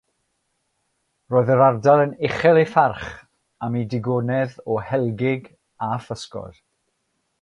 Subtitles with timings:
[1.33, 3.05] Roedd yr ardal yn uchel ei pharch
[3.67, 5.51] am ei digonedd o helgig
[5.91, 6.59] a physgod.